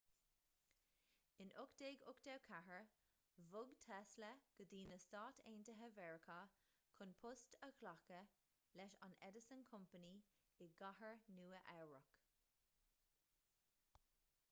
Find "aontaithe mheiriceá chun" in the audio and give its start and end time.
5.51-7.13